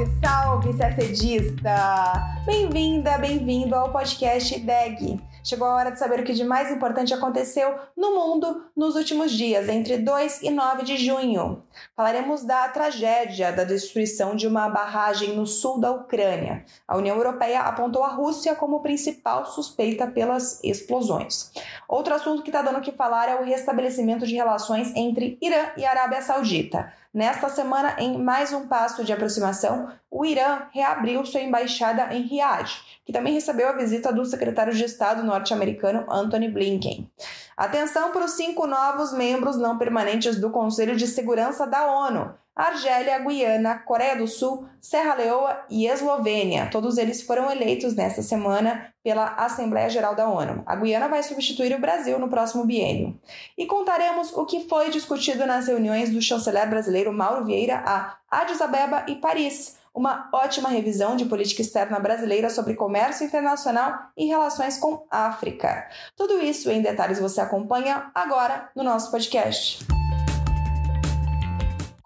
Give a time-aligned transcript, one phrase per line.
[0.00, 2.40] Salve, salve, CSDista!
[2.46, 5.20] Bem-vinda, bem-vindo ao podcast DEG.
[5.44, 9.32] Chegou a hora de saber o que de mais importante aconteceu no mundo nos últimos
[9.32, 11.62] dias, entre 2 e 9 de junho.
[11.94, 16.64] Falaremos da tragédia da destruição de uma barragem no sul da Ucrânia.
[16.88, 21.52] A União Europeia apontou a Rússia como principal suspeita pelas explosões.
[21.88, 25.70] Outro assunto que está dando o que falar é o restabelecimento de relações entre Irã
[25.76, 26.90] e Arábia Saudita.
[27.12, 32.70] Nesta semana, em mais um passo de aproximação, o Irã reabriu sua embaixada em Riad,
[33.04, 37.10] que também recebeu a visita do secretário de Estado norte-americano Antony Blinken.
[37.56, 42.32] Atenção para os cinco novos membros não permanentes do Conselho de Segurança da ONU.
[42.60, 46.68] Argélia, Guiana, Coreia do Sul, Serra Leoa e Eslovênia.
[46.70, 50.62] Todos eles foram eleitos nesta semana pela Assembleia Geral da ONU.
[50.66, 53.18] A Guiana vai substituir o Brasil no próximo biênio.
[53.56, 58.60] E contaremos o que foi discutido nas reuniões do chanceler brasileiro Mauro Vieira a Addis
[58.60, 59.78] Abeba e Paris.
[59.94, 65.88] Uma ótima revisão de política externa brasileira sobre comércio internacional e relações com África.
[66.14, 69.99] Tudo isso em detalhes você acompanha agora no nosso podcast.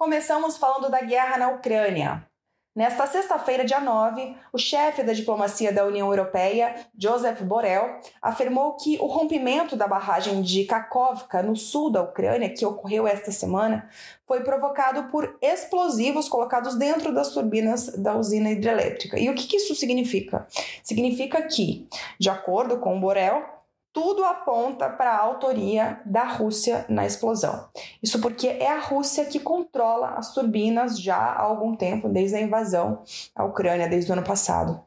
[0.04, 2.28] Começamos falando da guerra na Ucrânia.
[2.76, 8.98] Nesta sexta-feira, dia 9, o chefe da diplomacia da União Europeia, Joseph Borrell, afirmou que
[9.00, 13.88] o rompimento da barragem de Kakovka, no sul da Ucrânia, que ocorreu esta semana,
[14.26, 19.18] foi provocado por explosivos colocados dentro das turbinas da usina hidrelétrica.
[19.18, 20.46] E o que isso significa?
[20.82, 21.88] Significa que,
[22.20, 23.53] de acordo com Borrell,
[23.94, 27.68] tudo aponta para a autoria da Rússia na explosão.
[28.02, 32.40] Isso porque é a Rússia que controla as turbinas já há algum tempo, desde a
[32.40, 33.04] invasão
[33.36, 34.82] à Ucrânia, desde o ano passado.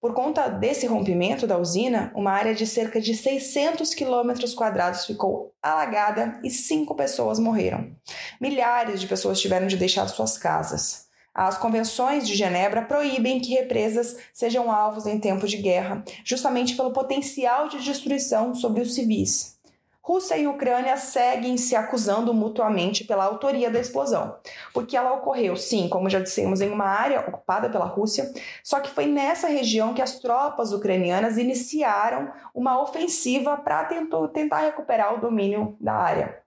[0.00, 5.52] Por conta desse rompimento da usina, uma área de cerca de 600 quilômetros quadrados ficou
[5.62, 7.94] alagada e cinco pessoas morreram.
[8.40, 11.09] Milhares de pessoas tiveram de deixar suas casas.
[11.34, 16.92] As convenções de Genebra proíbem que represas sejam alvos em tempo de guerra, justamente pelo
[16.92, 19.58] potencial de destruição sobre os civis.
[20.02, 24.34] Rússia e Ucrânia seguem se acusando mutuamente pela autoria da explosão,
[24.74, 28.28] porque ela ocorreu, sim, como já dissemos, em uma área ocupada pela Rússia,
[28.64, 33.88] só que foi nessa região que as tropas ucranianas iniciaram uma ofensiva para
[34.32, 36.39] tentar recuperar o domínio da área.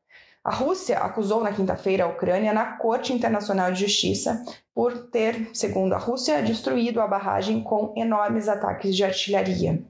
[0.43, 4.43] A Rússia acusou na quinta-feira a Ucrânia na Corte Internacional de Justiça
[4.75, 9.81] por ter, segundo a Rússia, destruído a barragem com enormes ataques de artilharia.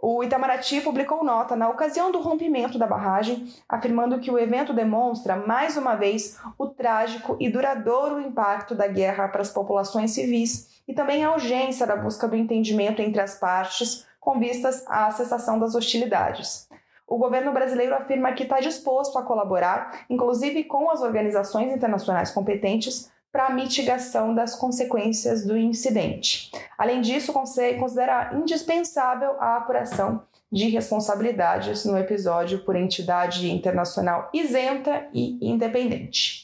[0.00, 5.34] O Itamaraty publicou nota na ocasião do rompimento da barragem, afirmando que o evento demonstra,
[5.34, 10.94] mais uma vez, o trágico e duradouro impacto da guerra para as populações civis e
[10.94, 15.74] também a urgência da busca do entendimento entre as partes com vistas à cessação das
[15.74, 16.67] hostilidades.
[17.08, 23.10] O governo brasileiro afirma que está disposto a colaborar, inclusive com as organizações internacionais competentes,
[23.32, 26.50] para a mitigação das consequências do incidente.
[26.76, 35.38] Além disso, considera indispensável a apuração de responsabilidades no episódio por entidade internacional isenta e
[35.40, 36.42] independente.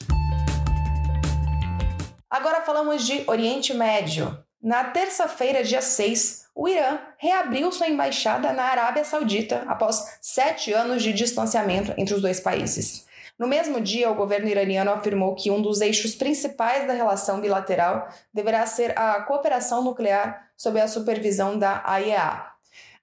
[2.27, 4.35] Agora falamos de Oriente Médio.
[4.61, 11.03] Na terça-feira, dia 6, o Irã reabriu sua embaixada na Arábia Saudita após sete anos
[11.03, 13.05] de distanciamento entre os dois países.
[13.37, 18.07] No mesmo dia, o governo iraniano afirmou que um dos eixos principais da relação bilateral
[18.33, 22.45] deverá ser a cooperação nuclear sob a supervisão da AIEA.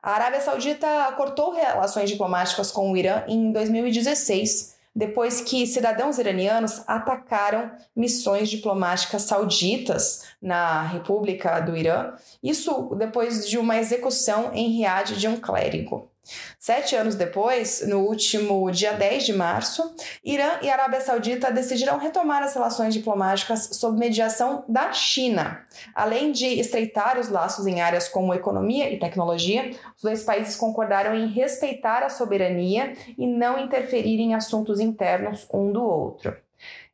[0.02, 6.82] A Arábia Saudita cortou relações diplomáticas com o Irã em 2016 depois que cidadãos iranianos
[6.86, 15.16] atacaram missões diplomáticas sauditas na República do Irã, isso depois de uma execução em Riad
[15.16, 16.11] de um clérigo.
[16.58, 19.94] Sete anos depois, no último dia 10 de março,
[20.24, 25.64] Irã e Arábia Saudita decidiram retomar as relações diplomáticas sob mediação da China.
[25.94, 31.14] Além de estreitar os laços em áreas como economia e tecnologia, os dois países concordaram
[31.14, 36.36] em respeitar a soberania e não interferir em assuntos internos um do outro.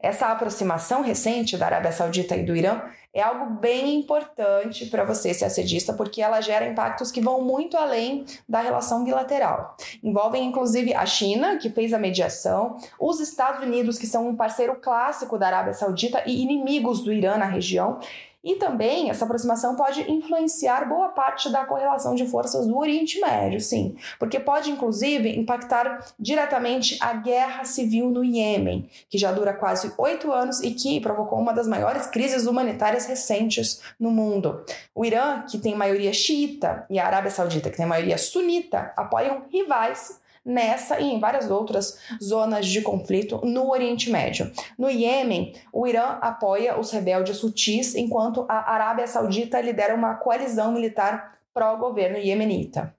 [0.00, 2.82] Essa aproximação recente da Arábia Saudita e do Irã
[3.12, 7.76] é algo bem importante para você ser assedista, porque ela gera impactos que vão muito
[7.76, 9.76] além da relação bilateral.
[10.02, 14.76] Envolvem inclusive a China, que fez a mediação, os Estados Unidos, que são um parceiro
[14.76, 17.98] clássico da Arábia Saudita e inimigos do Irã na região,
[18.42, 23.60] e também essa aproximação pode influenciar boa parte da correlação de forças do Oriente Médio,
[23.60, 29.92] sim, porque pode inclusive impactar diretamente a guerra civil no Iêmen, que já dura quase
[29.98, 34.64] oito anos e que provocou uma das maiores crises humanitárias recentes no mundo.
[34.94, 39.42] O Irã, que tem maioria xiita, e a Arábia Saudita, que tem maioria sunita, apoiam
[39.50, 44.50] rivais nessa e em várias outras zonas de conflito no Oriente Médio.
[44.78, 50.72] No Iêmen, o Irã apoia os rebeldes hutis, enquanto a Arábia Saudita lidera uma coalizão
[50.72, 52.94] militar pró-governo iemenita.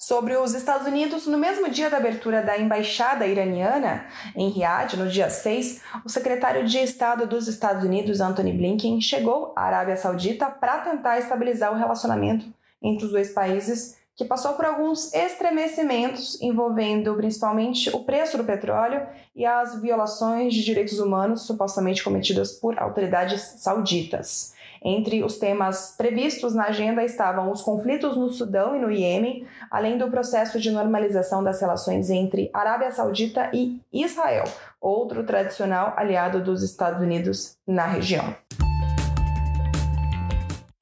[0.00, 4.06] Sobre os Estados Unidos, no mesmo dia da abertura da embaixada iraniana
[4.36, 9.52] em Riad, no dia 6, o secretário de Estado dos Estados Unidos, Anthony Blinken, chegou
[9.56, 12.46] à Arábia Saudita para tentar estabilizar o relacionamento
[12.80, 19.06] entre os dois países, que passou por alguns estremecimentos envolvendo principalmente o preço do petróleo
[19.34, 24.52] e as violações de direitos humanos supostamente cometidas por autoridades sauditas.
[24.82, 29.96] Entre os temas previstos na agenda estavam os conflitos no Sudão e no Iêmen, além
[29.96, 34.44] do processo de normalização das relações entre Arábia Saudita e Israel,
[34.80, 38.34] outro tradicional aliado dos Estados Unidos na região.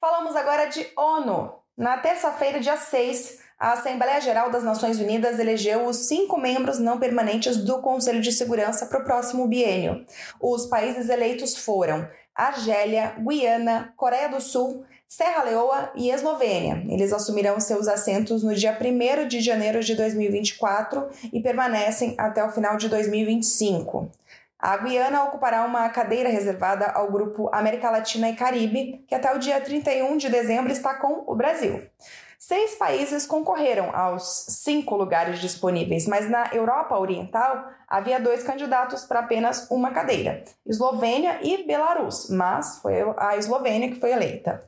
[0.01, 1.56] Falamos agora de ONU.
[1.77, 6.97] Na terça-feira, dia 6, a Assembleia Geral das Nações Unidas elegeu os cinco membros não
[6.97, 10.03] permanentes do Conselho de Segurança para o próximo biênio.
[10.41, 16.83] Os países eleitos foram Argélia, Guiana, Coreia do Sul, Serra Leoa e Eslovênia.
[16.89, 22.49] Eles assumirão seus assentos no dia 1 de janeiro de 2024 e permanecem até o
[22.49, 24.11] final de 2025.
[24.59, 29.37] A Guiana ocupará uma cadeira reservada ao grupo América Latina e Caribe, que até o
[29.37, 31.83] dia 31 de dezembro está com o Brasil.
[32.39, 39.19] Seis países concorreram aos cinco lugares disponíveis, mas na Europa Oriental havia dois candidatos para
[39.19, 44.63] apenas uma cadeira: Eslovênia e Belarus, mas foi a Eslovênia que foi eleita.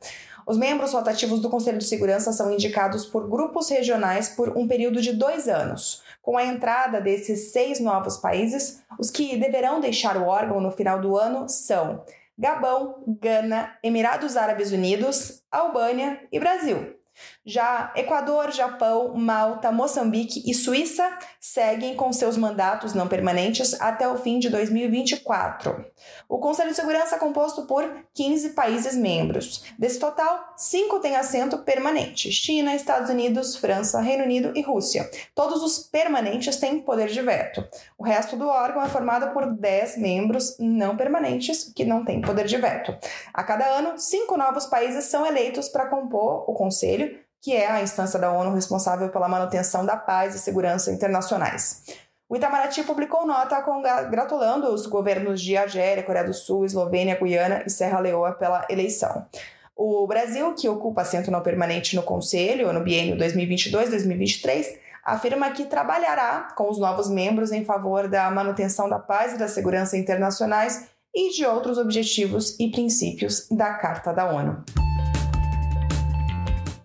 [0.46, 5.00] Os membros rotativos do Conselho de Segurança são indicados por grupos regionais por um período
[5.00, 6.02] de dois anos.
[6.22, 11.00] Com a entrada desses seis novos países, os que deverão deixar o órgão no final
[11.00, 12.04] do ano são
[12.38, 16.99] Gabão, Gana, Emirados Árabes Unidos, Albânia e Brasil.
[17.44, 24.16] Já Equador, Japão, Malta, Moçambique e Suíça seguem com seus mandatos não permanentes até o
[24.16, 25.84] fim de 2024.
[26.28, 29.64] O Conselho de Segurança é composto por 15 países membros.
[29.78, 35.10] Desse total, cinco têm assento permanente: China, Estados Unidos, França, Reino Unido e Rússia.
[35.34, 37.66] Todos os permanentes têm poder de veto.
[37.98, 42.46] O resto do órgão é formado por 10 membros não permanentes que não têm poder
[42.46, 42.96] de veto.
[43.32, 47.09] A cada ano, cinco novos países são eleitos para compor o Conselho
[47.42, 51.82] que é a instância da ONU responsável pela manutenção da paz e segurança internacionais.
[52.28, 57.70] O Itamaraty publicou nota congratulando os governos de Argélia, Coreia do Sul, Eslovênia, Guiana e
[57.70, 59.26] Serra Leoa pela eleição.
[59.74, 64.66] O Brasil, que ocupa assento não permanente no Conselho no biênio 2022-2023,
[65.02, 69.48] afirma que trabalhará com os novos membros em favor da manutenção da paz e da
[69.48, 74.62] segurança internacionais e de outros objetivos e princípios da Carta da ONU.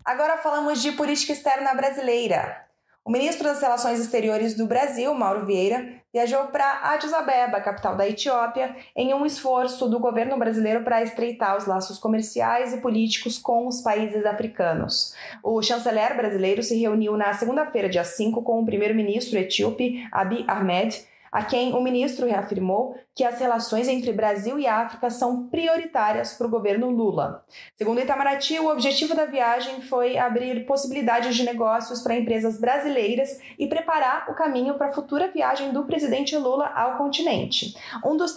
[0.05, 2.61] Agora falamos de política externa brasileira.
[3.03, 8.07] O ministro das Relações Exteriores do Brasil, Mauro Vieira, viajou para Addis Abeba, capital da
[8.07, 13.67] Etiópia, em um esforço do governo brasileiro para estreitar os laços comerciais e políticos com
[13.67, 15.15] os países africanos.
[15.41, 21.03] O chanceler brasileiro se reuniu na segunda-feira, dia 5, com o primeiro-ministro etíope Abiy Ahmed
[21.35, 26.47] a quem o ministro reafirmou que as relações entre Brasil e África são prioritárias para
[26.47, 27.43] o governo Lula.
[27.75, 33.67] Segundo Itamaraty, o objetivo da viagem foi abrir possibilidades de negócios para empresas brasileiras e
[33.67, 37.75] preparar o caminho para a futura viagem do presidente Lula ao continente.
[38.05, 38.33] Um dos,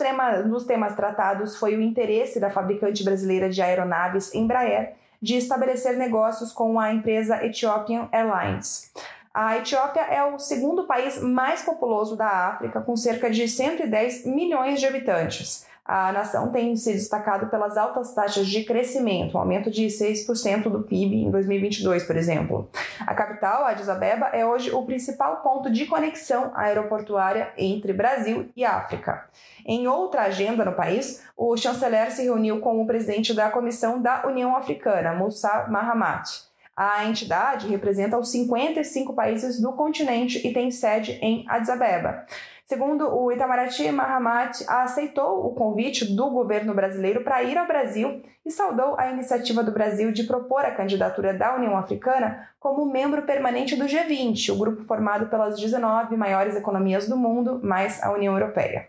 [0.48, 6.52] dos temas tratados foi o interesse da fabricante brasileira de aeronaves Embraer de estabelecer negócios
[6.52, 8.92] com a empresa Ethiopian Airlines.
[9.40, 14.80] A Etiópia é o segundo país mais populoso da África, com cerca de 110 milhões
[14.80, 15.64] de habitantes.
[15.84, 20.82] A nação tem se destacado pelas altas taxas de crescimento, um aumento de 6% do
[20.82, 22.68] PIB em 2022, por exemplo.
[23.06, 28.64] A capital, Addis Abeba, é hoje o principal ponto de conexão aeroportuária entre Brasil e
[28.64, 29.24] África.
[29.64, 34.26] Em outra agenda no país, o chanceler se reuniu com o presidente da Comissão da
[34.26, 36.47] União Africana, Moussa Mahamat.
[36.80, 42.24] A entidade representa os 55 países do continente e tem sede em Addis Abeba.
[42.64, 48.50] Segundo o Itamaraty, Mahamat aceitou o convite do governo brasileiro para ir ao Brasil e
[48.52, 53.74] saudou a iniciativa do Brasil de propor a candidatura da União Africana como membro permanente
[53.74, 58.86] do G20, o grupo formado pelas 19 maiores economias do mundo, mais a União Europeia.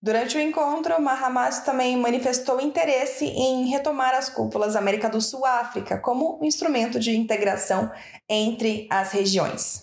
[0.00, 6.38] Durante o encontro, Mahamat também manifestou interesse em retomar as cúpulas América do Sul-África como
[6.40, 7.90] um instrumento de integração
[8.28, 9.82] entre as regiões.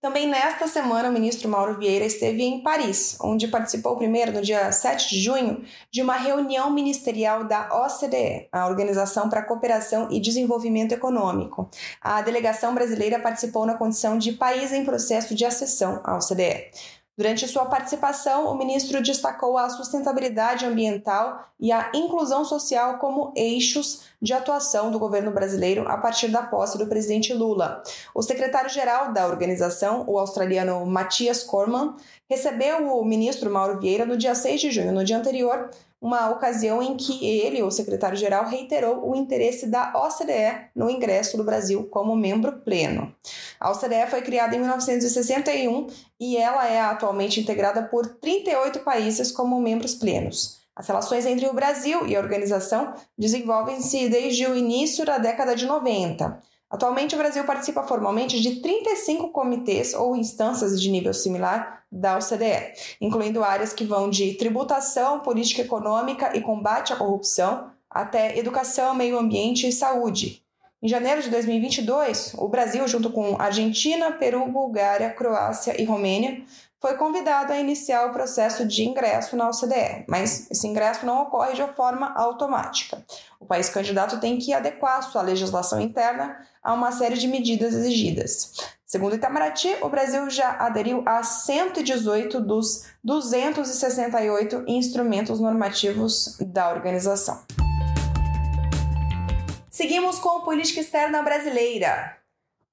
[0.00, 4.72] Também nesta semana, o ministro Mauro Vieira esteve em Paris, onde participou primeiro, no dia
[4.72, 10.20] 7 de junho, de uma reunião ministerial da OCDE, a Organização para a Cooperação e
[10.20, 11.68] Desenvolvimento Econômico.
[12.00, 16.70] A delegação brasileira participou na condição de país em processo de acessão à OCDE.
[17.16, 24.02] Durante sua participação, o ministro destacou a sustentabilidade ambiental e a inclusão social como eixos
[24.20, 27.84] de atuação do governo brasileiro a partir da posse do presidente Lula.
[28.12, 31.94] O secretário-geral da organização, o australiano Matias Corman,
[32.28, 34.92] recebeu o ministro Mauro Vieira no dia 6 de junho.
[34.92, 35.70] No dia anterior,
[36.04, 41.42] uma ocasião em que ele, o secretário-geral, reiterou o interesse da OCDE no ingresso do
[41.42, 43.10] Brasil como membro pleno.
[43.58, 45.86] A OCDE foi criada em 1961
[46.20, 50.60] e ela é atualmente integrada por 38 países como membros plenos.
[50.76, 55.64] As relações entre o Brasil e a organização desenvolvem-se desde o início da década de
[55.64, 56.38] 90.
[56.70, 62.72] Atualmente, o Brasil participa formalmente de 35 comitês ou instâncias de nível similar da OCDE,
[63.00, 69.18] incluindo áreas que vão de tributação, política econômica e combate à corrupção, até educação, meio
[69.18, 70.42] ambiente e saúde.
[70.82, 76.42] Em janeiro de 2022, o Brasil, junto com Argentina, Peru, Bulgária, Croácia e Romênia,
[76.78, 81.54] foi convidado a iniciar o processo de ingresso na OCDE, mas esse ingresso não ocorre
[81.54, 83.02] de forma automática.
[83.40, 88.52] O país candidato tem que adequar sua legislação interna a uma série de medidas exigidas.
[88.86, 97.42] Segundo Itamaraty, o Brasil já aderiu a 118 dos 268 instrumentos normativos da organização.
[99.70, 102.23] Seguimos com política externa brasileira.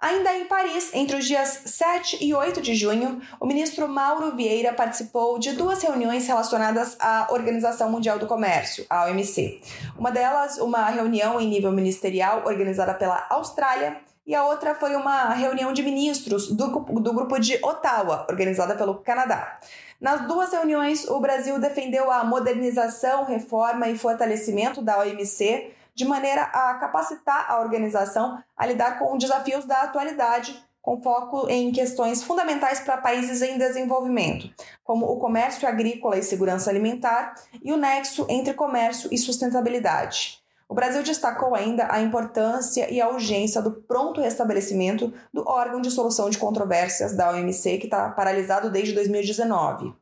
[0.01, 4.73] Ainda em Paris, entre os dias 7 e 8 de junho, o ministro Mauro Vieira
[4.73, 9.61] participou de duas reuniões relacionadas à Organização Mundial do Comércio, a OMC.
[9.95, 15.35] Uma delas, uma reunião em nível ministerial organizada pela Austrália, e a outra foi uma
[15.35, 19.59] reunião de ministros do, do grupo de Ottawa, organizada pelo Canadá.
[19.99, 26.43] Nas duas reuniões, o Brasil defendeu a modernização, reforma e fortalecimento da OMC de maneira
[26.43, 32.79] a capacitar a organização a lidar com desafios da atualidade, com foco em questões fundamentais
[32.79, 34.49] para países em desenvolvimento,
[34.83, 40.41] como o comércio agrícola e segurança alimentar e o nexo entre comércio e sustentabilidade.
[40.67, 45.91] O Brasil destacou ainda a importância e a urgência do pronto restabelecimento do órgão de
[45.91, 49.93] solução de controvérsias da OMC, que está paralisado desde 2019.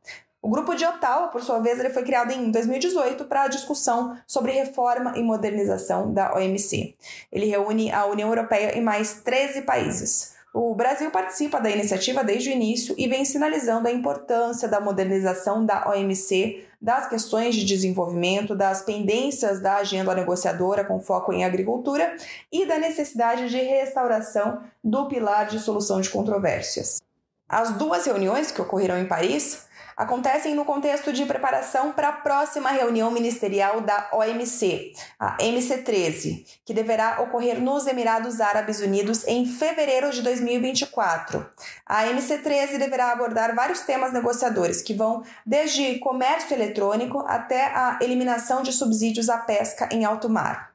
[0.42, 4.16] O grupo de Ottawa, por sua vez, ele foi criado em 2018 para a discussão
[4.26, 6.96] sobre reforma e modernização da OMC.
[7.30, 10.34] Ele reúne a União Europeia e mais 13 países.
[10.52, 15.64] O Brasil participa da iniciativa desde o início e vem sinalizando a importância da modernização
[15.64, 22.16] da OMC, das questões de desenvolvimento, das pendências da agenda negociadora com foco em agricultura
[22.50, 27.00] e da necessidade de restauração do pilar de solução de controvérsias.
[27.46, 29.68] As duas reuniões que ocorreram em Paris
[30.00, 36.72] acontecem no contexto de preparação para a próxima reunião ministerial da OMC, a MC13, que
[36.72, 41.46] deverá ocorrer nos Emirados Árabes Unidos em fevereiro de 2024.
[41.84, 48.62] A MC13 deverá abordar vários temas negociadores, que vão desde comércio eletrônico até a eliminação
[48.62, 50.69] de subsídios à pesca em alto mar.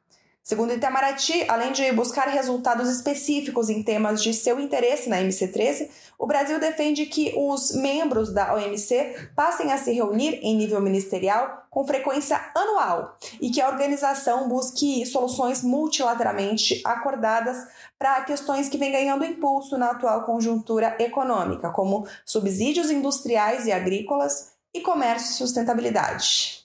[0.47, 6.27] Segundo Itamaraty, além de buscar resultados específicos em temas de seu interesse na MC13, o
[6.27, 11.83] Brasil defende que os membros da OMC passem a se reunir em nível ministerial com
[11.83, 17.57] frequência anual e que a organização busque soluções multilateralmente acordadas
[17.97, 24.51] para questões que vêm ganhando impulso na atual conjuntura econômica, como subsídios industriais e agrícolas
[24.71, 26.64] e comércio e sustentabilidade.